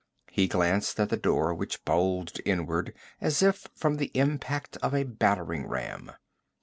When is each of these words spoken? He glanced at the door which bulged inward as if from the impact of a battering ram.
He 0.31 0.47
glanced 0.47 0.99
at 0.99 1.09
the 1.09 1.15
door 1.15 1.53
which 1.53 1.85
bulged 1.85 2.41
inward 2.43 2.91
as 3.19 3.43
if 3.43 3.67
from 3.75 3.97
the 3.97 4.09
impact 4.15 4.75
of 4.77 4.95
a 4.95 5.03
battering 5.03 5.67
ram. 5.67 6.13